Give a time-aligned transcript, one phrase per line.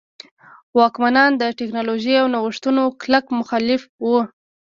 [0.77, 4.19] واکمنان د ټکنالوژۍ او نوښتونو کلک مخالف وو.